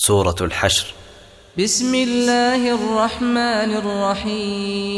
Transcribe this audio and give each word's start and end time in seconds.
سورة 0.00 0.34
الحشر 0.40 0.94
بسم 1.58 1.94
الله 1.94 2.74
الرحمن 2.74 3.70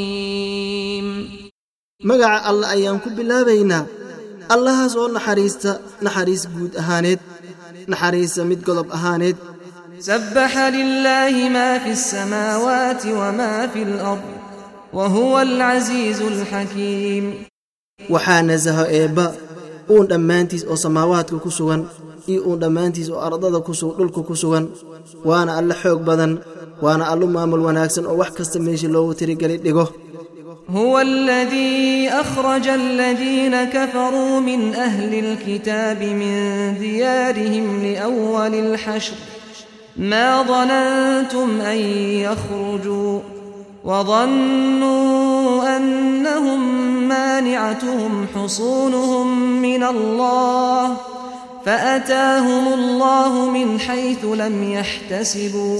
الرحيم 0.00 1.06
مقع 2.04 2.50
الله 2.50 2.70
أيام 2.70 2.98
كبلا 2.98 3.42
بينا 3.42 3.86
الله 4.52 4.88
سؤال 4.88 5.12
نحريستا 5.14 5.80
نحريس 6.02 6.46
بود 6.46 6.76
أهانيت 6.76 7.18
نحريس 7.88 8.38
مد 8.38 8.70
قلب 8.70 8.90
أهانيت 8.90 9.36
سبح 9.98 10.58
لله 10.58 11.48
ما 11.48 11.78
في 11.78 11.90
السماوات 11.90 13.06
وما 13.06 13.66
في 13.66 13.82
الأرض 13.82 14.22
وهو 14.92 15.40
العزيز 15.40 16.20
الحكيم 16.22 17.44
waxaa 18.10 18.42
nasaho 18.42 18.84
eebba 18.98 19.26
uun 19.92 20.06
dhammaantiis 20.10 20.62
oo 20.70 20.76
samaawaadka 20.84 21.36
ku 21.44 21.50
sugan 21.58 21.80
iyo 22.26 22.40
uun 22.48 22.58
dhammaantiis 22.62 23.08
oo 23.10 23.20
ardada 23.20 23.58
dhulka 23.98 24.20
ku 24.28 24.34
sugan 24.42 24.64
waana 25.24 25.52
alle 25.60 25.74
xoog 25.82 26.00
badan 26.08 26.32
waana 26.84 27.04
allu 27.12 27.26
maamul 27.26 27.62
wanaagsan 27.68 28.04
oo 28.06 28.16
wax 28.20 28.30
kasta 28.38 28.58
meeshii 28.66 28.92
loogu 28.94 29.14
tirigelay 29.14 29.58
dhigo. 29.66 29.86
هو 30.70 30.98
الذي 31.00 32.08
أخرج 32.08 32.66
الذين 32.68 33.64
كفروا 33.64 34.40
من 34.40 34.74
ahli 34.74 35.18
الكتاب 35.26 36.02
من 36.02 36.34
ديارهم 36.78 37.82
لأول 37.84 38.54
الحشر 38.54 39.14
ما 39.96 40.42
ظننتم 40.42 41.60
an 41.60 41.78
يخرجوا 42.26 43.20
وظنوا 43.84 45.76
أنهم 45.76 46.60
مانعتهم 47.08 48.26
حصونهم 48.34 49.26
من 49.62 49.82
الله 49.82 50.96
ۖ 50.96 51.09
فأتاهم 51.66 52.72
الله 52.74 53.50
من 53.50 53.80
حيث 53.80 54.24
لم 54.24 54.72
يحتسبوا 54.72 55.78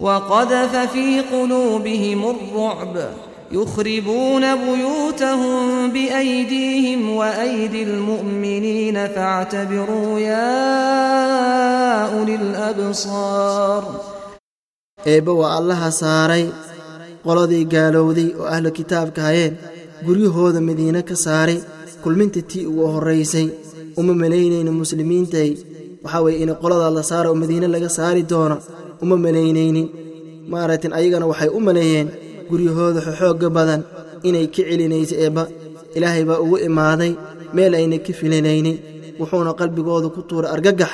وقذف 0.00 0.76
في 0.76 1.20
قلوبهم 1.20 2.30
الرعب 2.30 3.10
يخربون 3.52 4.44
بيوتهم 4.56 5.90
بأيديهم 5.90 7.10
وأيدي 7.10 7.82
المؤمنين 7.82 8.94
فاعتبروا 8.94 10.18
يا 10.18 10.50
أولي 12.18 12.34
الأبصار. 12.34 13.84
Eebbe 15.06 15.30
waa 15.40 15.56
allaha 15.56 15.90
saaray 16.02 16.44
qoladii 17.24 17.64
gaalowday 17.74 18.28
oo 18.40 18.46
ahlu 18.54 18.70
kitaabka 18.78 19.22
hayeen 19.28 19.54
guryahooda 20.06 20.60
madiine 20.68 21.02
ka 21.10 21.16
saaray 21.26 21.58
kulminta 22.02 22.40
tii 22.50 22.66
ugu 22.70 22.84
horraysay 22.94 23.46
uma 23.98 24.14
malaynayna 24.22 24.70
muslimiintay. 24.80 25.50
Waxaa 26.04 26.22
weeye 26.24 26.38
in 26.44 26.50
qoladaa 26.62 26.90
la 26.96 27.02
saara 27.10 27.28
oo 27.30 27.34
madiine 27.42 27.66
laga 27.74 27.88
saari 27.96 28.22
doono 28.30 28.56
uma 29.02 29.16
malaynaynin 29.24 29.86
maaragtin 30.52 30.92
ayagana 30.98 31.26
waxay 31.30 31.48
u 31.56 31.60
maleeyeen 31.68 32.08
guryahooda 32.50 33.00
xoxoogga 33.06 33.48
badan 33.56 33.80
inay 34.28 34.46
ka 34.54 34.62
celinayso 34.68 35.14
eebba 35.24 35.42
ilaahay 35.96 36.24
baa 36.28 36.38
ugu 36.44 36.56
imaaday 36.68 37.12
meel 37.56 37.72
ayna 37.78 37.96
ka 38.06 38.12
filanaynin 38.20 38.76
wuxuuna 39.20 39.52
qalbigooda 39.60 40.08
ku 40.14 40.20
tuuray 40.28 40.50
argagax 40.54 40.92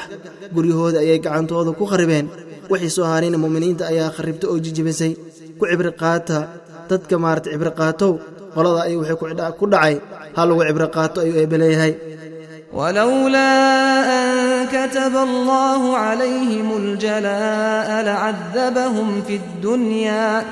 guryahooda 0.54 0.98
ayay 1.04 1.18
gacantooda 1.24 1.70
ku 1.78 1.84
kharibeen 1.90 2.26
wixii 2.70 2.90
soo 2.96 3.06
harayna 3.12 3.38
mu'miniinta 3.44 3.82
ayaa 3.92 4.10
kharribta 4.16 4.44
oo 4.50 4.58
jijibisay. 4.64 5.12
Ku 5.58 5.64
cibri 5.70 5.90
qaata 6.00 6.38
dadka 6.90 7.14
maarata 7.22 7.48
cibri 7.54 7.70
qaatow 7.80 8.12
qolada 8.54 8.80
ayuu 8.86 9.00
waxay 9.02 9.16
ku 9.58 9.64
dhacay 9.72 9.94
ha 10.36 10.40
lagu 10.48 10.62
cibri 10.68 10.86
qaato 10.96 11.18
ayuu 11.24 11.36
eebba 11.42 11.56
leeyahay 11.62 11.92
ولولا 12.73 13.51
أن 14.19 14.31
كتب 14.67 15.15
الله 15.15 15.97
عليهم 15.97 16.77
الجلاء 16.77 18.03
لعذبهم 18.05 19.21
في 19.27 19.35
الدنيا 19.35 20.43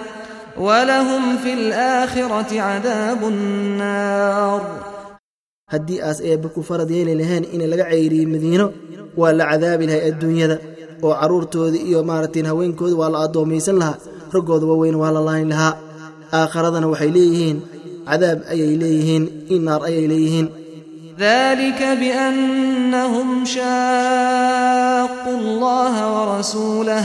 ولهم 0.57 1.37
في 1.37 1.53
الآخرة 1.53 2.61
عذاب 2.61 3.23
النار 3.23 4.61
haddii 5.69 6.01
aas 6.01 6.17
eebba 6.25 6.49
ku 6.49 6.65
farad 6.65 6.89
yeeli 6.89 7.13
lahayn 7.13 7.45
in 7.53 7.61
laga 7.71 7.85
ceyriyey 7.93 8.25
madiino 8.33 8.65
waa 9.21 9.33
la 9.37 9.45
cadaabi 9.51 9.85
lahay 9.89 10.01
adduunyada 10.09 10.55
oo 11.05 11.13
carruurtooda 11.19 11.77
iyo 11.89 11.99
maaragtiin 12.09 12.47
haweenkooda 12.49 12.95
waa 13.01 13.09
la 13.13 13.19
addoomaysan 13.25 13.77
lahaa 13.81 13.97
raggooda 14.35 14.65
waaweyn 14.71 14.97
waa 15.01 15.11
la 15.17 15.21
layn 15.29 15.47
lahaa 15.53 15.73
aakharadana 16.39 16.87
waxay 16.93 17.11
leeyihiin 17.17 17.57
cadaab 18.09 18.39
ayay 18.53 18.73
leeyihiin 18.83 19.23
in 19.53 19.61
naar 19.67 19.81
ayay 19.89 20.05
leeyihiin 20.13 20.47
ذلك 21.18 21.80
بأنهم 22.00 23.44
شاقوا 23.44 25.36
الله 25.38 25.94
ورسوله 26.14 27.04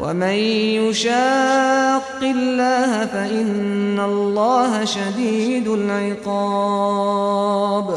ومن 0.00 0.36
يشاق 0.80 2.20
الله 2.22 3.06
فإن 3.06 4.00
الله 4.00 4.84
شديد 4.84 5.68
العقاب. 5.68 7.88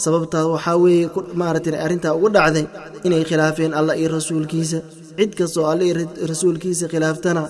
sababtaa 0.00 0.46
waxaa 0.48 0.76
weeye 0.80 1.10
maaragtay 1.40 1.76
arrintaa 1.84 2.16
uga 2.16 2.30
dhacday 2.36 2.64
inay 3.06 3.22
khilaafeen 3.28 3.72
alla 3.78 3.92
iyo 4.00 4.08
rasuulkiisa 4.16 4.78
cid 5.18 5.32
kastoo 5.38 5.66
alla 5.72 5.84
iyo 5.84 5.94
rasuulkiisa 6.32 6.86
khilaaftana 6.92 7.42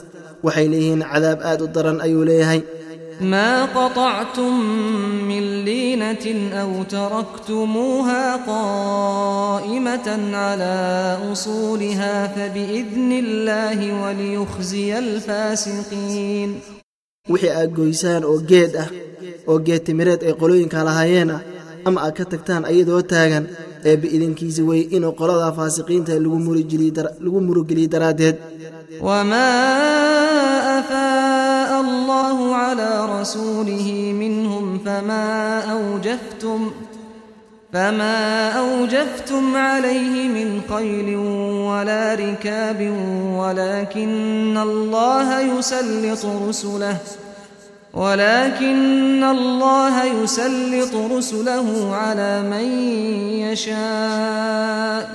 waxay 0.46 0.66
leeyihiin 0.72 1.02
cadaab 1.12 1.38
aad 1.50 1.60
u 1.62 1.68
daran 1.76 1.98
ayuu 2.06 2.24
leeyahay 2.30 2.60
ما 3.20 3.64
قطعتم 3.64 4.60
من 5.28 5.64
لينة 5.64 6.50
أو 6.53 6.82
تركتموها 6.82 8.36
قائمة 8.47 10.08
على 10.36 11.19
أصولها 11.32 12.26
فبإذن 12.26 13.12
الله 13.12 14.03
وليخزي 14.03 14.98
الفاسقين. 14.98 16.60
wixii 17.31 17.50
aad 17.53 17.70
goysaan 17.76 18.25
oo 18.25 18.38
geed 18.50 18.72
ah 18.82 18.88
oo 19.50 19.58
geed 19.66 19.82
timireed 19.87 20.20
ay 20.26 20.34
qolooyinka 20.41 20.81
lahaayeen 20.88 21.31
ah 21.37 21.41
ama 21.87 21.98
aad 22.06 22.14
ka 22.19 22.25
tagtaan 22.32 22.64
ayadoo 22.70 23.02
taagan 23.12 23.44
ee 23.88 23.97
biidinkiisa 24.02 24.62
wey 24.70 24.82
inuu 24.97 25.12
qoladaa 25.20 25.52
faasiqiinta 25.58 26.12
lagu 27.25 27.38
murugeliyi 27.47 27.88
daraaddeed 27.94 28.37
الله 31.80 32.56
على 32.56 33.20
رسوله 33.20 34.14
منهم 34.18 34.78
فما 34.78 35.60
أوجفتم 35.72 36.70
فما 37.72 38.50
أوجفتم 38.52 39.56
عليه 39.56 40.28
من 40.28 40.60
خيل 40.69 41.16
ولا 41.69 42.14
ركاب 42.14 42.94
ولكن 43.36 44.58
الله 44.62 45.40
يسلط 45.40 46.26
رسله 46.48 46.96
ولكن 47.94 49.24
الله 49.24 50.04
يسلط 50.04 50.94
رسله 51.12 51.96
على 51.96 52.42
من 52.42 52.64
يشاء 53.50 55.10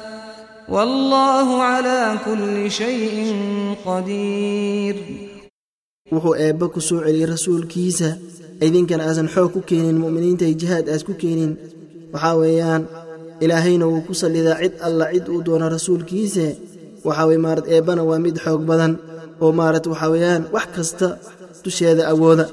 والله 0.69 1.63
على 1.63 2.17
كل 2.25 2.71
شيء 2.71 3.35
قدير 3.85 5.24
wuxuu 6.13 6.35
eebbe 6.45 6.65
ku 6.73 6.79
soo 6.87 7.01
celiyey 7.05 7.25
rasuulkiisa. 7.33 8.09
Idinkan 8.65 9.01
aasan 9.01 9.27
xoog 9.33 9.51
ku 9.55 9.59
keenin 9.69 9.97
mu'miniinta 10.03 10.45
jihaad 10.61 10.85
aas 10.89 11.01
ku 11.07 11.13
keenin. 11.21 11.51
Waxaa 12.13 12.35
weeyaan 12.41 12.83
ilaahayna 13.43 13.85
wuu 13.91 14.05
ku 14.07 14.13
sallidaa 14.21 14.61
cid 14.61 14.73
alla 14.87 15.05
cid 15.13 15.25
uu 15.33 15.41
doono 15.45 15.65
rasuulkiise 15.75 16.45
waxaa 17.07 17.27
weye 17.29 17.39
maarat 17.45 17.65
eebbana 17.73 18.03
waa 18.09 18.19
mid 18.25 18.35
xoog 18.45 18.61
badan. 18.69 18.93
Oo 19.41 19.51
maarat 19.59 19.85
waxaa 19.91 20.11
weeyaan 20.13 20.43
wax 20.55 20.67
kasta 20.75 21.07
dusheeda 21.63 22.03
awooda. 22.13 22.45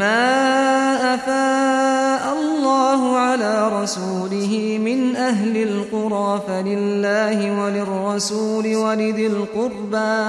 Maa 0.00 1.16
afaa 1.16 2.36
allahu 2.36 3.06
calaa 3.16 3.64
rasuulihi 3.80 4.78
min 4.88 5.00
ahli 5.30 5.62
lquraa 5.78 6.36
falilaahi 6.46 7.46
walilrasuuli 7.58 8.72
walidi 8.84 9.26
lqurbaa 9.38 10.28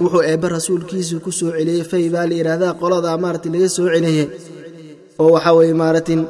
wuxuu 0.00 0.22
eebbe 0.30 0.46
rasuulkiisu 0.56 1.16
ku 1.24 1.30
soo 1.38 1.50
celiyey 1.56 1.84
fay 1.90 2.04
baa 2.14 2.26
la 2.30 2.34
yidhaahdaa 2.40 2.72
qoladaa 2.82 3.16
maaragtay 3.24 3.50
laga 3.54 3.68
soo 3.76 3.86
celiyey 3.94 4.26
oo 5.22 5.28
waxaa 5.34 5.54
weeye 5.58 5.74
maaragtin 5.82 6.20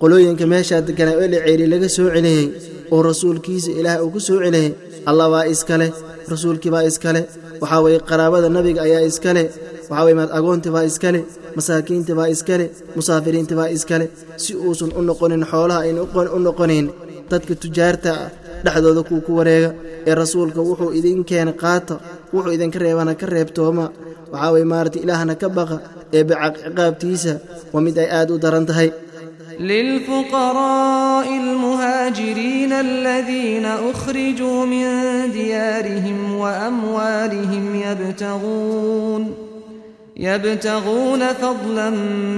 qolooyinka 0.00 0.44
meeshaa 0.52 0.80
deganaa 0.88 1.16
ee 1.22 1.28
la 1.34 1.38
ceeriy 1.46 1.68
laga 1.74 1.88
soo 1.96 2.08
celiyey 2.16 2.44
oo 2.94 3.00
rasuulkiisa 3.10 3.70
ilaah 3.80 3.96
uu 4.04 4.10
ku 4.14 4.20
soo 4.28 4.38
celiyey 4.44 4.68
allah 5.10 5.26
baa 5.34 5.44
iskale 5.54 5.86
rasuulkii 6.32 6.72
baa 6.74 6.84
iskale 6.90 7.20
waxaa 7.62 7.80
weeye 7.84 8.00
qaraabada 8.10 8.48
nebiga 8.56 8.80
ayaa 8.86 9.02
iskale 9.10 9.42
waxaa 9.88 10.04
weye 10.06 10.16
maad 10.20 10.30
agoontii 10.38 10.72
baa 10.76 10.84
iskale 10.90 11.20
masaakiintii 11.56 12.16
baa 12.20 12.28
iskale 12.34 12.64
musaafiriintii 12.96 13.56
baa 13.60 13.70
iskale 13.76 14.06
si 14.42 14.50
uusan 14.66 14.90
u 14.98 15.02
noqonin 15.08 15.42
xoolaha 15.50 15.80
ayna 15.86 16.00
u 16.36 16.38
noqonayn 16.46 16.86
dadka 17.30 17.52
tujaarta 17.62 18.12
dhexdooda 18.64 19.02
kuu 19.08 19.20
ku 19.26 19.32
wareega 19.38 19.70
ee 20.08 20.14
rasuulka 20.22 20.60
wuxuu 20.68 20.90
idin 20.98 21.20
keena 21.30 21.52
qaata 21.62 21.94
wuxuu 22.34 22.54
idinka 22.56 22.78
reebana 22.84 23.12
ka 23.20 23.26
reebtooma 23.34 23.84
waxaa 24.32 24.52
weye 24.54 24.66
maarata 24.72 24.98
ilaahna 25.04 25.34
ka 25.42 25.48
baqa 25.56 25.76
eebbe 26.16 26.34
ciqaabtiisa 26.34 27.32
waa 27.72 27.84
mid 27.86 27.96
ay 28.02 28.08
aad 28.18 28.28
u 28.34 28.38
daran 28.44 28.66
tahay. 28.70 28.90
للفقراء 29.60 31.28
المهاجرين 31.28 32.72
الذين 32.72 33.66
أخرجوا 33.90 34.66
من 34.66 34.86
ديارهم 35.32 36.34
وأموالهم 36.34 37.64
يبتغون 37.86 39.22
يبتغون 40.16 41.22
فضلا 41.32 41.90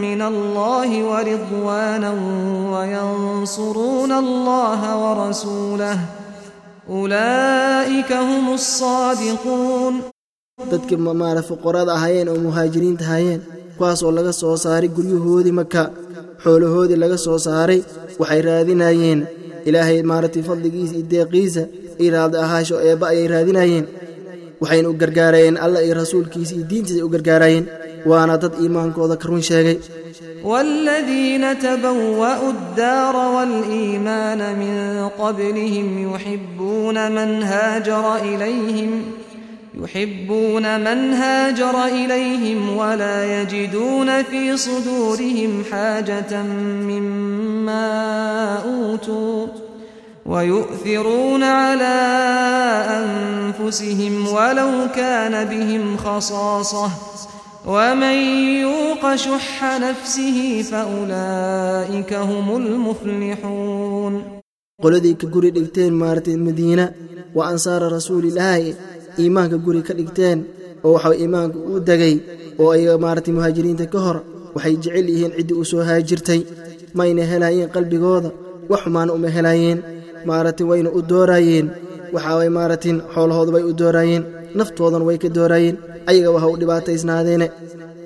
من 0.06 0.22
الله 0.22 1.04
ورضوانا 1.04 2.12
وينصرون 2.72 4.12
الله 4.12 4.80
ورسوله 5.04 5.98
ulaaika 6.88 8.18
hum 8.28 8.48
alsaadiquun 8.52 9.94
dadkii 10.70 10.96
maara 10.96 11.42
fuqarada 11.48 11.92
ahaayeen 11.98 12.28
oo 12.32 12.36
muhaajiriinta 12.46 13.04
ahaayeen 13.04 13.40
kuwaas 13.78 14.02
oo 14.02 14.12
laga 14.18 14.32
soo 14.40 14.56
saaray 14.64 14.88
guryahoodii 14.98 15.52
maka 15.60 15.82
xoolahoodii 16.42 16.96
laga 17.04 17.18
soo 17.24 17.38
saaray 17.46 17.80
waxay 18.20 18.42
raadinayeen. 18.48 19.20
Ilaahay 19.68 20.02
maaragtay 20.10 20.42
fadligiisa 20.48 20.94
iyo 20.96 21.06
deeqiisa 21.12 21.62
iraada 22.06 22.38
ahaasho 22.44 22.76
eebba 22.88 23.06
ayay 23.12 23.28
raadinayeen 23.34 23.84
waxayna 24.62 24.88
u 24.92 24.94
gargaarayeen 25.02 25.56
allah 25.64 25.80
iyo 25.86 25.94
rasuulkiisa 26.02 26.52
iyo 26.54 26.66
ay 26.98 27.06
u 27.08 27.12
gargaarayeen 27.14 27.64
waana 28.10 28.34
dad 28.42 28.54
iimaankooda 28.62 29.16
ka 29.20 29.26
run 29.28 29.42
sheegay. 29.50 29.76
wاladiina 30.50 31.50
tabawa'u 31.66 32.46
اddaara 32.54 33.24
wاliimaana 33.36 34.46
min 34.62 34.74
qablihim 35.20 35.86
yuxibuuna 36.06 37.04
man 37.18 37.30
haajara 37.52 38.14
ilayhim 38.32 38.92
يحبون 39.82 40.66
من 40.86 41.12
هاجر 41.22 41.76
إليهم 42.00 42.76
ولا 42.76 43.16
يجدون 43.34 44.22
في 44.22 44.56
صدورهم 44.56 45.52
حاجة 45.70 46.32
مما 46.88 47.88
أوتوا. 48.64 49.35
ويؤثرون 50.25 51.43
على 51.43 51.95
أنفسهم 52.99 54.27
ولو 54.27 54.71
كان 54.95 55.45
بهم 55.49 55.97
خصاصة 55.97 56.89
ومن 57.67 58.15
يوق 58.61 59.15
شح 59.15 59.63
نفسه 59.79 60.61
فأولئك 60.71 62.13
هم 62.13 62.47
المفلحون 62.57 64.13
qoladii 64.83 65.13
ka 65.21 65.27
guri 65.33 65.49
dhigteen 65.55 65.93
maartay 66.01 66.37
madiina 66.45 66.85
waa 67.37 67.47
ansaara 67.53 67.87
rasuulilaahi 67.97 68.69
iimaanka 69.21 69.57
guri 69.65 69.81
ka 69.87 69.93
dhigteen 69.99 70.39
oo 70.85 70.93
waxa 70.95 71.13
iimaanka 71.21 71.57
u 71.73 71.79
degay 71.89 72.15
oo 72.61 72.69
ay 72.75 72.83
maaragtay 73.03 73.33
muhaajiriinta 73.37 73.85
ka 73.93 73.99
hor 74.05 74.17
waxay 74.55 74.73
jecel 74.83 75.07
yihiin 75.13 75.33
ciddii 75.37 75.57
u 75.61 75.65
soo 75.71 75.83
haajirtay 75.89 76.41
mayna 76.97 77.23
helaayeen 77.31 77.69
qalbigooda 77.75 78.29
wax 78.71 78.81
xumaana 78.85 79.11
uma 79.17 79.29
helaayeen 79.35 79.79
maaragtay 80.29 80.65
wayna 80.71 80.89
u 80.97 81.01
dooraayeen 81.11 81.67
waxaa 82.15 82.35
way 82.39 82.49
maaragtay 82.57 82.93
xoolahooda 83.13 83.51
bay 83.55 83.63
u 83.71 83.73
dooraayeen 83.81 84.23
naftoodana 84.59 85.05
way 85.09 85.17
ka 85.23 85.29
dooraayeen 85.37 85.75
ayaga 86.09 86.29
waha 86.35 86.47
u 86.53 86.57
dhibaataysnaadeene 86.61 87.47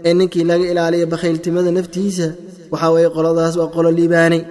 ee 0.08 0.14
ninkii 0.20 0.44
laga 0.52 0.66
ilaaliya 0.72 1.06
bakhayltimada 1.14 1.72
naftiisa 1.78 2.28
waxaa 2.72 2.92
waye 2.96 3.10
qoladaas 3.18 3.56
waa 3.62 3.70
qolo 3.76 3.90
liibaanay 4.00 4.42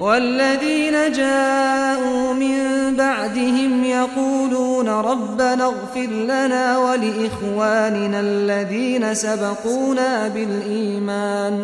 والذين 0.00 0.96
جاءوا 1.20 2.32
من 2.42 2.56
بعدهم 2.96 3.72
يقولون 3.84 4.88
ربنا 4.88 5.64
اغفر 5.72 6.10
لنا 6.32 6.78
ولإخواننا 6.78 8.20
الذين 8.20 9.04
سبقونا 9.14 10.28
بالإيمان 10.28 11.54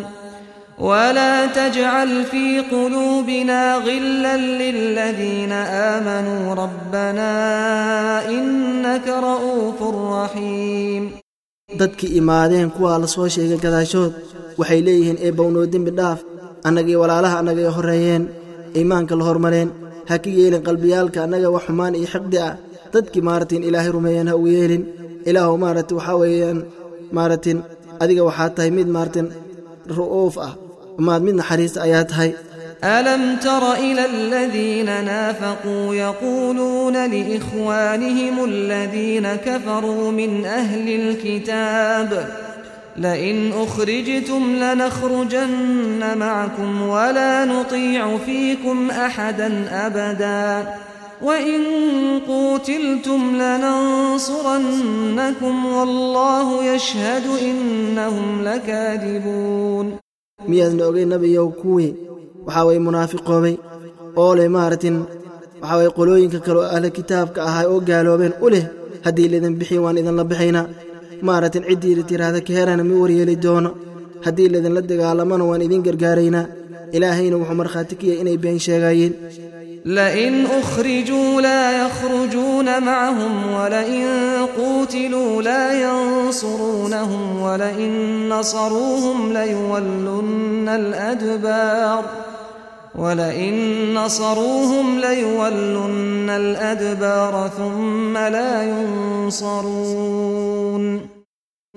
ولا 0.79 1.45
تجعل 1.59 2.11
في 2.31 2.59
قلوبنا 2.59 3.61
غلا 3.85 4.37
للذين 4.61 5.51
آمنوا 5.91 6.43
ربنا 6.63 7.31
إنك 8.29 9.07
رؤوف 9.07 9.79
رحيم 10.13 11.03
dadkii 11.79 12.11
imaadeen 12.19 12.69
kuwaa 12.75 12.97
la 13.01 13.07
soo 13.13 13.27
sheegay 13.35 13.57
gadaashood 13.65 14.13
waxay 14.59 14.79
leeyihiin 14.87 15.17
eebbownoo 15.25 15.65
dembi 15.73 15.91
dhaaf 15.99 16.19
annagii 16.67 16.95
walaalaha 17.01 17.35
annagay 17.41 17.67
horreeyeen 17.77 18.23
iimaanka 18.79 19.13
la 19.19 19.23
hormareen 19.29 19.69
ha 20.09 20.15
ka 20.23 20.29
yeelin 20.37 20.63
qalbiyaalka 20.67 21.19
annaga 21.25 21.49
wax 21.55 21.63
xumaan 21.67 21.93
iyo 21.99 22.07
xiqdi 22.13 22.37
ah 22.47 22.53
dadkii 22.93 23.23
maaratin 23.29 23.61
ilaahay 23.67 23.91
rumeeyeen 23.97 24.27
ha 24.31 24.35
u 24.43 24.45
yeelin 24.55 24.83
ilaahu 25.29 25.55
maaragti 25.63 25.93
waxaa 25.99 26.17
weeyaan 26.21 26.59
maaratin 27.17 27.57
adiga 28.03 28.23
waxaa 28.29 28.49
tahay 28.55 28.71
mid 28.77 28.89
maaratin 28.95 29.27
ru'uuf 29.86 30.38
ah 30.38 30.52
maad 30.98 31.22
mid 31.26 31.34
naxariis 31.40 31.76
ayaa 31.86 32.04
tahay 32.04 32.32
ألم 32.84 33.36
تر 33.36 33.72
إلى 33.72 34.06
الذين 34.06 35.04
نافقوا 35.04 35.94
يقولون 35.94 36.96
لإخوانهم 37.10 38.44
الذين 38.44 39.26
كفروا 39.34 40.10
من 40.10 40.46
أهل 40.46 40.86
الكتاب 41.00 42.28
لئن 42.96 43.52
أخرجتم 43.52 44.56
لنخرجن 44.56 46.18
معكم 46.18 46.82
ولا 46.82 47.44
نطيع 47.44 48.18
فيكم 48.18 48.90
أحدا 48.90 49.68
أبداً 49.86 50.74
وإن 51.21 51.61
قوتلتم 52.27 53.21
لننصرنكم 54.37 55.65
والله 55.65 56.47
يشهد 56.73 57.23
إنهم 57.49 58.25
لكاذبون 58.47 59.87
miyaadna 60.47 60.83
ogay 60.89 61.05
nebiyow 61.13 61.47
kuwii 61.61 61.91
waxaa 62.45 62.65
waye 62.67 62.79
munaafiqoobay 62.87 63.55
oo 64.21 64.31
leh 64.37 64.47
maaratin 64.55 64.95
waxaa 65.61 65.77
waye 65.79 65.89
qolooyinka 65.97 66.39
kale 66.45 66.59
oo 66.61 66.67
ahla 66.75 66.89
kitaabka 66.97 67.39
ahaa 67.49 67.65
oo 67.73 67.79
gaaloobeen 67.89 68.33
u 68.45 68.47
leh 68.53 68.63
haddii 69.05 69.27
laydin 69.33 69.55
bixiy 69.59 69.79
waan 69.85 69.97
idinla 70.01 70.23
bixaynaa 70.31 70.65
maaratin 71.27 71.63
ciddii 71.69 72.03
tiraahda 72.09 72.39
kaherana 72.47 72.83
mi 72.89 72.95
waryeeli 73.01 73.35
doono 73.45 73.69
haddii 74.25 74.49
laydinla 74.53 74.81
dagaalamana 74.91 75.43
waan 75.49 75.61
idin 75.67 75.81
gargaaraynaa 75.87 76.45
ilaahayna 76.95 77.35
wuxuu 77.41 77.57
markhaati 77.61 77.93
ka 77.99 78.05
yahay 78.09 78.21
inay 78.23 78.37
been 78.43 78.59
sheegaayeen 78.65 79.13
لئن 79.84 80.46
أخرجوا 80.46 81.40
لا 81.40 81.86
يخرجون 81.86 82.82
معهم 82.82 83.52
ولئن 83.52 84.06
قوتلوا 84.56 85.42
لا 85.42 85.82
ينصرونهم 85.82 87.40
ولئن 87.42 88.28
نصروهم 88.28 89.32
ليولن 89.32 90.68
الأدبار 90.68 92.04
ولئن 92.94 93.54
نصروهم 93.94 94.98
ليولن 94.98 96.30
الأدبار 96.30 97.50
ثم 97.56 98.18
لا 98.18 98.62
ينصرون 99.32 100.02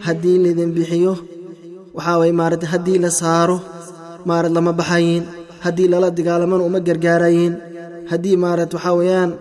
هدي 0.01 0.37
لذن 0.37 0.71
بحيوه 0.71 1.17
وحاوي 1.93 2.31
مارد 2.31 2.65
هدي 2.67 2.97
لساره 2.97 3.63
مارد 4.25 4.51
لما 4.51 4.71
بحيين 4.71 5.25
هدي 5.61 5.87
للا 5.87 6.09
دقال 6.09 6.47
من 6.49 6.61
أم 6.65 6.77
haddii 8.11 8.37
maarat 8.43 8.71
waxaa 8.75 8.95
weyaan 8.99 9.31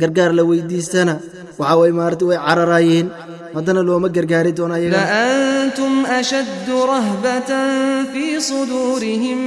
gargaar 0.00 0.32
la 0.38 0.42
weydiistana 0.50 1.14
waxaa 1.60 1.78
way 1.80 1.92
maarata 1.98 2.24
way 2.30 2.38
cararaayeen. 2.46 3.08
Haddana 3.56 3.80
looma 3.88 4.08
gargaari 4.16 4.52
doono 4.58 4.74
ayagantum 4.78 5.92
ashaddu 6.18 6.76
rahbatan 6.94 7.70
fii 8.12 8.36
suduurihim 8.48 9.38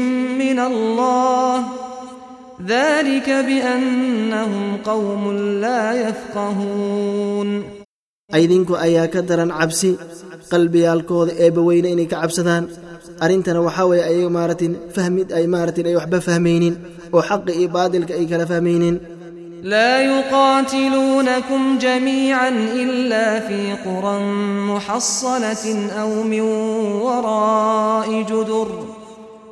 min 0.41 0.57
allah. 0.69 1.55
Dalika 2.73 3.37
biannahum 3.49 4.65
qawmun 4.87 5.37
laa 5.63 5.91
yafqahuun. 6.05 7.49
Aydinku 8.37 8.73
ayaa 8.85 9.07
ka 9.13 9.21
daran 9.29 9.51
cabsi 9.59 9.89
qalbiyaalkooda 10.51 11.33
eebbaweyne 11.45 11.87
inay 11.93 12.07
ka 12.11 12.17
cabsadaan 12.23 12.63
arrintana 13.23 13.59
waxaa 13.67 13.85
weye 13.91 14.03
ay 14.09 14.17
maaratin 14.37 14.73
fahmid 14.95 15.27
ay 15.37 15.45
maaratin 15.53 15.85
ay 15.89 15.95
waxba 15.99 16.19
fahmaynin 16.27 16.75
oo 17.15 17.21
xaqi 17.29 17.51
iyo 17.59 17.67
baadilka 17.75 18.13
ay 18.19 18.25
kala 18.31 18.45
fahmaynin. 18.53 18.97
لا 19.75 20.01
يقاتلونكم 20.01 21.77
جميعا 21.77 22.49
إلا 22.49 23.39
في 23.39 23.73
قرى 23.85 24.19
محصنة 24.71 25.65
أو 26.01 26.23
من 26.23 26.41
وراء 27.05 28.09
جدر 28.21 28.69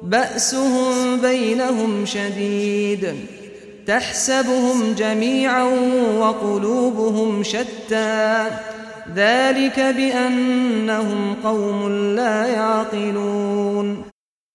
بأسهم 0.03 1.17
بينهم 1.21 2.05
شديد 2.05 3.03
تحسبهم 3.87 4.93
جميعا 4.93 5.63
وقلوبهم 6.21 7.43
شتى 7.43 8.45
ذلك 9.16 9.80
بأنهم 9.98 11.20
قوم 11.44 11.78
لا 12.18 12.36
يعقلون 12.46 13.86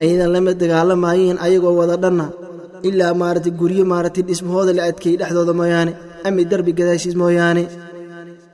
ciidan 0.04 0.30
lama 0.36 0.52
dagaalamaayeen 0.62 1.38
ayagoo 1.46 1.74
wada 1.80 1.96
dhanna 2.04 2.26
ilaa 2.90 3.14
maaragtay 3.22 3.54
guryo 3.62 3.84
maaragtay 3.92 4.24
dhismahooda 4.30 4.72
la 4.78 4.84
adkeeyey 4.90 5.18
dhexdooda 5.22 5.54
mooyaane 5.60 5.92
ami 6.28 6.42
derbi 6.52 6.72
gadaashiis 6.80 7.16
mooyaane 7.22 7.64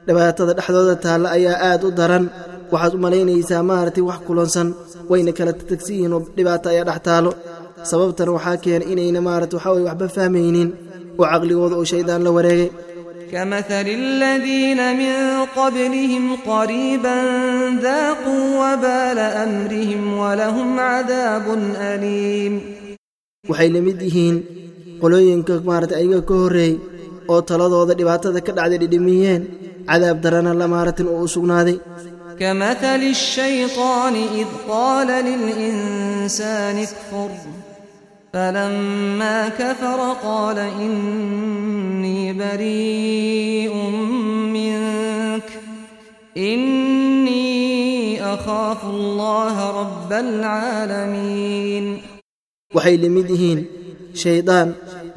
dhibaatada 0.08 0.53
dhexdooda 0.60 0.96
taalla 1.05 1.27
ayaa 1.38 1.58
aad 1.69 1.81
u 1.88 1.91
daran 2.00 2.25
waxaad 2.74 2.93
u 2.98 3.00
malaynaysaa 3.05 3.63
maaragtay 3.72 4.03
wax 4.10 4.19
kulansan 4.27 4.67
wayna 5.12 5.31
kala 5.38 5.51
tagsan 5.72 5.93
yihiin 5.96 6.13
oo 6.17 6.22
dhibaata 6.38 6.67
ayaa 6.74 6.86
dhex 6.89 7.00
taalo 7.10 7.31
sababtana 7.91 8.31
waxaa 8.38 8.58
keenay 8.63 8.88
inayna 8.93 9.19
maaragtay 9.27 9.58
waxaa 9.58 9.74
weye 9.75 9.86
waxba 9.89 10.08
fahmaynin 10.17 10.69
oo 11.19 11.25
caqligooda 11.31 11.75
uu 11.81 11.88
shaydaan 11.93 12.22
la 12.25 12.31
wareegay 12.38 12.69
كمثل 13.35 13.87
الذين 14.03 14.81
من 15.03 15.14
قبلهم 15.59 16.25
قريبا 16.47 17.19
ذاقوا 17.83 18.47
وبال 18.62 19.19
أمرهم 19.19 20.19
ولهم 20.19 20.81
عذاب 20.81 21.47
أليم. 21.93 22.55
Waxay 23.50 23.69
la 23.75 23.81
mid 23.87 23.99
yihiin 24.07 24.37
qolooyinka 25.03 25.55
maarata 25.69 25.99
ayaga 26.00 26.21
ka 26.29 26.35
horreey 26.43 26.75
oo 27.33 27.41
taladooda 27.50 27.99
dhibaatada 27.99 28.41
ka 28.47 28.53
dhacday 28.57 28.79
dhidhimiyeen 28.83 29.43
cadaab 29.91 30.19
darana 30.25 30.53
la 30.61 30.67
maaratan 30.75 31.07
oo 31.14 31.26
u 31.26 31.29
sugnaaday. 31.35 31.79
كمثل 32.41 33.03
الشيطان 33.17 34.14
إذ 34.14 34.47
قال 34.69 35.07
للإنسان 35.07 36.76
اكفر. 36.79 37.31
فلما 38.34 39.50
كفر 39.50 40.00
قال 40.24 40.58
إني 40.60 42.34
بريء 42.34 43.74
منك 44.55 45.43
إني 46.38 48.24
أخاف 48.34 48.86
الله 48.86 49.55
رب 49.81 50.12
العالمين 50.25 51.86
waxay 52.75 52.98
la 53.01 53.10
mid 53.15 53.27
yihiin 53.34 53.60
shaydaan 54.24 54.67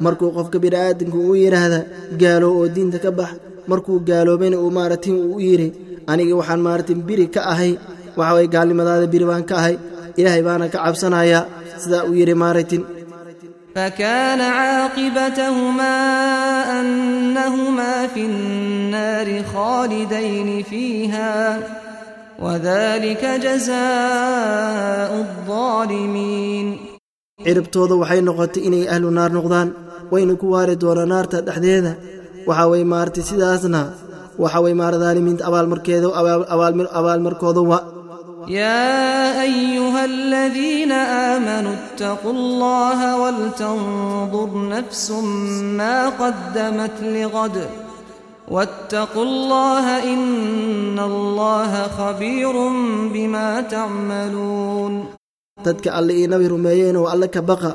markuu 0.05 0.29
qofka 0.37 0.57
bini'aadamku 0.63 1.17
uu 1.29 1.35
yidhaahda 1.43 1.79
gaalo 2.21 2.47
oo 2.57 2.65
diinta 2.75 2.97
ka 3.05 3.11
bax 3.19 3.31
markuu 3.71 3.97
gaaloobayna 4.09 4.57
uu 4.63 4.71
maaragtin 4.77 5.15
uu 5.27 5.37
yidhi 5.47 5.67
aniga 6.11 6.33
waxaan 6.39 6.61
maaragtin 6.67 6.99
biri 7.07 7.25
ka 7.35 7.41
ahay 7.53 7.71
waxa 8.19 8.33
waye 8.35 8.47
gaalnimadaada 8.55 9.05
biri 9.13 9.25
baan 9.31 9.43
ka 9.49 9.55
ahay 9.61 9.75
ilaahay 10.19 10.43
baana 10.47 10.65
ka 10.73 10.77
cabsanayaa 10.85 11.41
sidaa 11.83 12.03
uu 12.09 12.15
yidhi 12.21 12.35
maaragtin 12.43 12.81
فكان 13.75 14.41
عاقبتهما 14.41 15.97
أنهما 16.79 18.07
في 18.07 18.21
النار 18.25 19.43
خالدين 19.53 20.63
فيها 20.63 21.59
وذلك 22.39 23.23
جزاء 23.25 25.11
الظالمين 25.25 26.67
ciribtooda 27.43 27.95
waxay 28.01 28.21
noqotay 28.27 28.61
inay 28.67 28.83
ahlu 28.93 29.09
naar 29.17 29.31
noqdaan 29.37 29.67
wayna 30.13 30.33
ku 30.41 30.45
waari 30.53 30.75
doonaa 30.83 31.09
naarta 31.13 31.37
dhexdeeda 31.47 31.91
waxa 32.49 32.65
weye 32.71 32.85
maaragtay 32.93 33.23
sidaasna 33.29 33.81
waxa 34.43 34.59
weye 34.63 34.75
maara 34.81 34.97
daalimiinta 35.03 35.43
abaalmarkeeda 35.49 36.07
abaalmarkooda 36.99 37.61
wa 37.71 37.77
يا 38.47 39.41
أيها 39.41 40.05
الذين 40.05 40.91
آمنوا 40.91 41.73
اتقوا 41.73 42.31
الله 42.31 42.99
ولتنظر 43.21 44.49
نفس 44.69 45.11
ما 45.79 46.09
قدمت 46.09 46.97
لغد 47.01 47.67
واتقوا 48.47 49.23
الله 49.23 50.13
إن 50.13 50.99
الله 50.99 51.71
خبير 51.87 52.53
بما 53.13 53.61
تعملون 53.61 55.05
dadka 55.63 55.95
alle 55.95 56.11
iyo 56.19 56.27
nabi 56.27 56.47
rumeeyeen 56.51 56.95
oo 56.99 57.07
alle 57.13 57.27
ka 57.31 57.39
baqa 57.49 57.71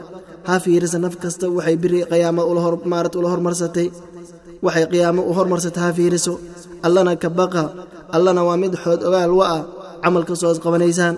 ha 0.48 0.54
fiirisa 0.64 0.98
naf 1.04 1.14
kasta 1.22 1.46
waxay 1.56 1.76
biri 1.82 2.00
qiyaama 2.10 2.42
maarad 2.92 3.14
ula 3.18 3.28
hormarsatay 3.32 3.88
waxay 4.66 4.84
qiyaamo 4.92 5.22
u 5.24 5.32
hormarsatay 5.38 5.82
ha 5.86 5.90
fiiriso 5.98 6.32
allana 6.86 7.12
ka 7.22 7.28
baqa 7.40 7.64
allana 8.16 8.42
waa 8.48 8.58
mid 8.62 8.72
xood 8.82 9.00
ogaal 9.08 9.32
wa 9.40 9.44
ah 9.56 9.62
camal 10.03 10.23
ka 10.29 10.33
soo 10.41 10.51
isqabanaysaan 10.55 11.15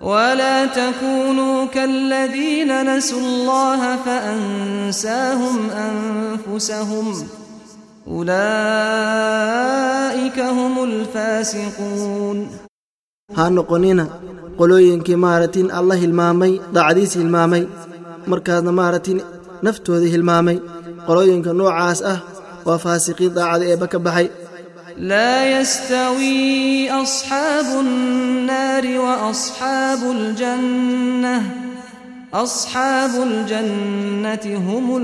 ولا 0.00 0.66
تكونوا 0.66 1.56
كالذين 1.74 2.96
نسوا 2.96 3.20
الله 3.20 3.96
فأنساهم 4.04 5.56
أنفسهم 5.70 7.06
أولئك 9.00 10.38
هم 10.40 10.84
الفاسقون 10.84 12.48
ها 13.36 13.48
نقنينا 13.48 14.06
قلوين 14.58 15.00
كمارتين 15.02 15.70
الله 15.70 16.04
المامي 16.04 16.60
ضعديس 16.72 17.16
المامي 17.16 17.68
مركز 18.26 18.62
مارتين 18.62 19.20
نفتو 19.62 19.94
هذه 19.94 20.14
المامي 20.16 20.60
قلوين 21.08 21.42
كنوع 21.44 21.82
عاس 21.82 22.02
أه 22.02 22.18
وفاسقين 22.66 23.30
ضعد 23.34 23.62
إيبك 23.62 23.96
بحي 23.96 24.26
لا 25.00 25.60
يستوي 25.60 26.90
أصحاب 26.90 27.80
النار 27.80 28.98
وأصحاب 28.98 29.98
الجنة. 30.10 31.42
أصحاب 32.34 33.10
الجنة 33.22 34.56
هم 34.68 34.96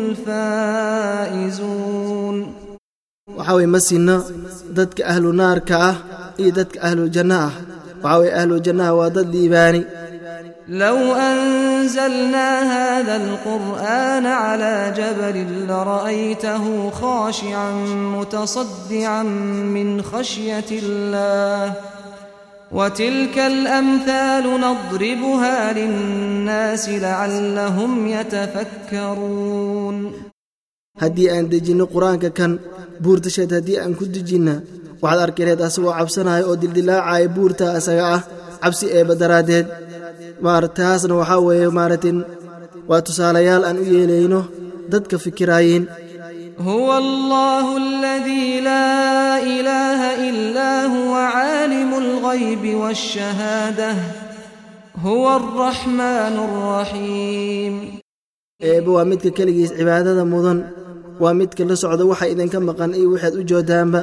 الفائزون. 1.32 2.36
waxaway 3.36 3.66
ma 3.66 3.80
siino 3.80 4.16
dadka 4.76 5.02
ahlu 5.12 5.32
naarka 5.32 5.76
ah 5.90 5.96
iyo 6.40 6.50
dadka 6.58 6.78
ahlu 6.88 7.08
janna 7.14 7.38
ah 7.48 7.52
waxaway 8.02 8.30
ahlu 8.40 8.54
jannaha 8.66 8.92
waa 8.98 9.10
dad 9.16 9.26
liibaani 9.34 9.80
لو 10.68 11.14
أنزلنا 11.14 12.48
هذا 12.74 13.16
القرآن 13.16 14.26
على 14.26 14.94
جبل 14.96 15.66
لرأيته 15.68 16.90
خاشعا 16.90 17.72
متصدعا 18.18 19.22
من 19.76 20.02
خشية 20.02 20.64
الله 20.72 21.72
وتلك 22.72 23.38
الأمثال 23.38 24.44
نضربها 24.60 25.72
للناس 25.72 26.88
لعلهم 26.88 28.06
يتفكرون. 28.06 29.96
Haddii 30.96 31.28
aan 31.30 31.46
dejinno 31.52 31.84
qur'aanka 31.94 32.30
kan 32.38 32.52
buurtasheed 33.04 33.50
haddii 33.52 33.78
aan 33.82 33.92
ku 33.98 34.04
dejinna 34.16 34.54
waxaad 35.02 35.20
arkireed 35.26 35.60
asagoo 35.60 35.92
cabsanaya 35.98 36.42
oo 36.48 36.56
dildilaacaya 36.62 37.28
buurta 37.36 37.66
isaga 37.78 38.04
ah 38.16 38.22
cabsi 38.62 38.86
eebba 38.98 39.14
maarataasna 40.45 41.13
waxaa 41.21 41.39
weeye 41.47 41.69
maaratin 41.79 42.17
waa 42.89 43.01
tusaalayaal 43.07 43.63
aan 43.69 43.77
u 43.83 43.85
yeelayno 43.95 44.39
dadka 44.93 45.15
fikiraayeen 45.25 45.83
هو 46.71 46.87
الله 47.03 47.65
الذي 47.85 48.47
لا 48.69 48.89
إله 49.57 50.01
إلا 50.29 50.71
هو 50.95 51.13
عالم 51.35 51.91
الغيب 52.03 52.63
والشهادة 52.81 53.91
هو 55.05 55.25
الرحمن 55.41 56.35
الرحيم 56.47 57.73
eeba 58.69 58.89
waa 58.95 59.05
midka 59.11 59.29
keligiis 59.37 59.71
cibaadada 59.77 60.23
mudan 60.33 60.59
waa 61.23 61.33
midka 61.39 61.63
la 61.69 61.75
socda 61.83 62.03
waxa 62.11 62.25
idinka 62.33 62.57
maqan 62.67 62.91
iyo 62.99 63.07
waxaad 63.13 63.33
u 63.41 63.43
joodaanba 63.51 64.01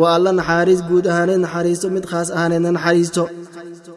waa 0.00 0.12
alla 0.16 0.30
naxariis 0.38 0.80
guud 0.88 1.06
ahaaneed 1.12 1.40
naxariisto 1.46 1.86
mid 1.96 2.04
khaas 2.10 2.28
ahaaneedna 2.36 2.70
naxariisto 2.76 3.22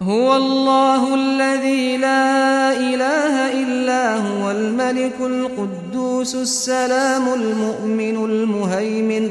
هو 0.02 0.37
الله 0.37 1.14
الذي 1.14 1.97
لا 1.97 2.73
إله 2.73 3.35
إلا 3.62 4.16
هو 4.16 4.50
الملك 4.50 5.12
القدوس 5.21 6.35
السلام 6.35 7.25
المؤمن 7.35 8.16
المهيمن 8.25 9.30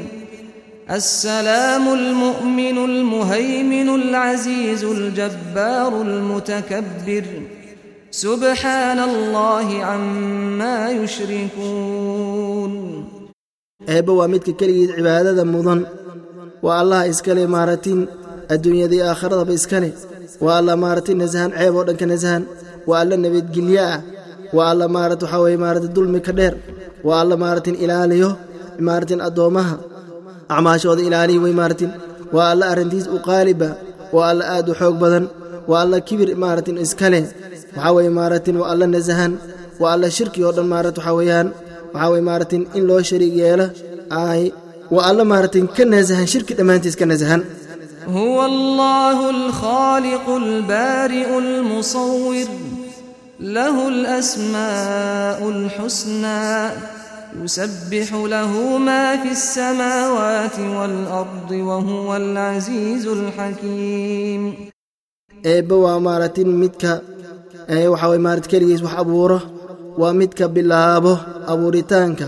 السلام 0.92 1.94
المؤمن 1.94 2.78
المهيمن 2.78 3.90
العزيز 3.96 4.84
الجبار 4.84 6.02
المتكبر 6.02 7.26
سبحان 8.12 9.00
الله 9.00 9.84
عما 9.84 10.92
يشركون 10.92 12.72
eebbe 13.88 14.12
waa 14.20 14.28
midka 14.34 14.52
keligiid 14.60 14.92
cibaadada 14.96 15.44
mudan 15.54 15.80
waa 16.66 16.78
allah 16.84 17.02
iskale 17.12 17.44
maaratin 17.56 18.00
adduunyadii 18.54 19.02
aakhiradaba 19.10 19.54
iskale 19.60 19.90
waa 20.46 20.58
alla 20.60 20.74
maaratin 20.84 21.18
nasahan 21.24 21.52
ceeb 21.58 21.76
oo 21.80 21.84
dhanka 21.88 22.06
nasahan 22.14 22.44
waa 22.90 23.00
alla 23.04 23.16
nabadgelyo 23.24 23.82
ah 23.94 24.00
waa 24.56 24.68
alla 24.74 24.86
maarat 24.96 25.22
waxaa 25.24 25.42
weye 25.46 25.58
maarata 25.64 25.88
dulmi 25.96 26.20
ka 26.28 26.32
dheer. 26.40 26.54
Waa 27.08 27.20
alla 27.24 27.36
maaratin 27.44 27.76
ilaaliyo 27.84 28.30
maaratin 28.88 29.20
addoommaha. 29.28 29.76
Acmaashooda 30.54 31.02
ilaaliyo 31.08 31.40
wey 31.46 31.54
maaratin 31.62 31.92
waa 32.36 32.48
alla 32.54 32.66
arrintiis 32.72 33.08
u 33.16 33.18
qaaliba. 33.28 33.70
Waa 34.16 34.28
alla 34.32 34.44
aad 34.56 34.68
u 34.72 34.74
xoog 34.80 34.96
badan. 35.04 35.26
Waa 35.70 35.82
alla 35.84 35.98
kibir 36.08 36.30
maaratin 36.44 36.78
iskale 36.86 37.20
waxaa 37.76 37.92
weye 37.98 38.10
maaratin 38.20 38.56
waa 38.62 38.70
alla 38.74 38.86
nasahan 38.96 39.34
waa 39.82 39.92
alla 39.96 40.08
shirki 40.18 40.40
oo 40.48 40.52
dhan 40.58 40.68
maarat 40.74 40.96
waxaa 40.98 41.16
weeyaan. 41.20 41.48
Waxaa 41.94 42.10
weye 42.14 42.24
maaratin 42.30 42.62
in 42.78 42.84
loo 42.90 43.02
shariig 43.10 43.36
yeelo. 43.42 43.68
Ay 44.24 44.44
waa 44.96 45.06
alla 45.10 45.24
maaratin 45.32 45.66
ka 45.76 45.84
nasahan 45.94 46.28
shirki 46.34 46.54
dhammaantiis 46.58 46.96
ka 47.02 47.06
nasahan 47.12 47.42
هو 48.08 48.46
الله 48.46 49.30
الخالق 49.30 50.30
البارئ 50.30 51.38
المصور 51.38 52.36
له 53.40 53.88
الأسماء 53.88 55.50
الحسنى 55.50 56.70
يسبح 57.44 58.14
له 58.14 58.78
ما 58.78 59.18
في 59.24 59.32
السماوات 59.32 60.60
والأرض 60.60 61.52
وهو 61.52 62.16
العزيز 62.16 63.08
الحكيم 63.08 64.54
eebbe 65.46 65.74
waa 65.84 66.00
maaratin 66.06 66.50
midka 66.62 66.94
waxaa 67.92 68.10
way 68.12 68.20
maarat 68.26 68.46
keligiis 68.52 68.82
wax 68.86 68.94
abuuro 69.02 69.40
waa 70.02 70.14
midka 70.20 70.46
bilaabo 70.56 71.14
abuuritaanka. 71.52 72.28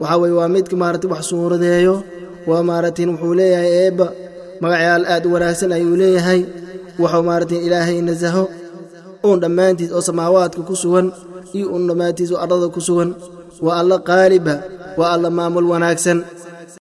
Waxaa 0.00 0.20
weye 0.22 0.34
waa 0.40 0.48
midka 0.56 0.76
maarati 0.82 1.06
wax 1.12 1.22
suuradeeyo 1.32 1.94
waa 2.50 2.62
maaratin 2.68 3.08
wuxuu 3.12 3.34
leeyahay 3.40 3.72
eebba 3.84 4.06
magacyaal 4.62 5.02
aad 5.12 5.24
u 5.26 5.32
wanaagsan 5.34 5.72
ayuu 5.76 5.96
leeyahay. 6.02 6.40
Wuxuu 7.00 7.22
maaratin 7.28 7.60
ilaahay 7.66 7.98
nasaho. 8.08 8.44
Uun 9.26 9.38
dhammaantiis 9.42 9.90
oo 9.96 10.02
samaawaadka 10.08 10.62
ku 10.68 10.74
sugan 10.82 11.06
iyo 11.56 11.66
uun 11.72 11.84
dhammaantiis 11.88 12.30
oo 12.32 12.40
ardada 12.44 12.68
ku 12.74 12.80
sugan. 12.88 13.10
Waa 13.64 13.76
alla 13.80 13.96
qaaliba 14.08 14.54
waa 14.98 15.10
alla 15.14 15.28
maamul 15.38 15.66
wanaagsan 15.72 16.18